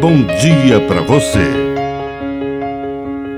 [0.00, 1.46] bom dia para você.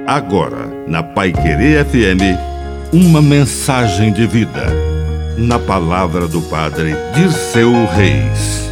[0.07, 2.39] Agora, na Pai Querer FM,
[2.93, 4.67] uma mensagem de vida.
[5.37, 8.71] Na palavra do Padre Dirceu Reis.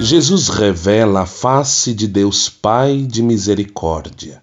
[0.00, 4.42] Jesus revela a face de Deus Pai de misericórdia.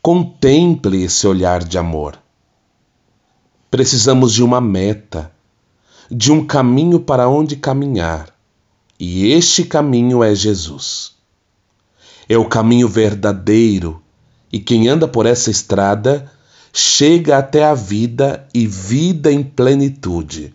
[0.00, 2.16] Contemple esse olhar de amor.
[3.68, 5.32] Precisamos de uma meta
[6.10, 8.34] de um caminho para onde caminhar,
[8.98, 11.12] e este caminho é Jesus.
[12.28, 14.02] É o caminho verdadeiro,
[14.52, 16.30] e quem anda por essa estrada
[16.72, 20.54] chega até a vida e vida em plenitude.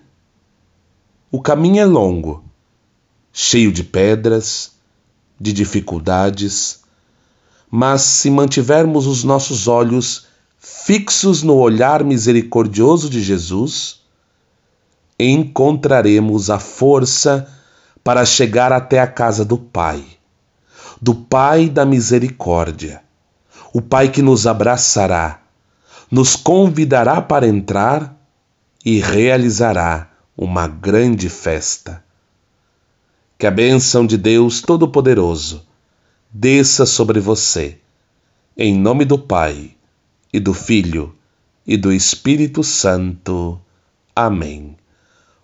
[1.32, 2.44] O caminho é longo,
[3.32, 4.72] cheio de pedras,
[5.40, 6.82] de dificuldades,
[7.70, 10.28] mas se mantivermos os nossos olhos
[10.60, 14.03] fixos no olhar misericordioso de Jesus,
[15.20, 17.48] encontraremos a força
[18.04, 20.04] para chegar até a casa do Pai,
[21.02, 23.02] do Pai da misericórdia,
[23.74, 25.42] o Pai que nos abraçará,
[26.12, 28.16] nos convidará para entrar
[28.86, 32.04] e realizará uma grande festa.
[33.38, 35.66] Que a bênção de Deus Todo-Poderoso
[36.32, 37.78] desça sobre você,
[38.58, 39.76] em nome do Pai,
[40.32, 41.16] e do Filho,
[41.66, 43.60] e do Espírito Santo.
[44.16, 44.76] Amém.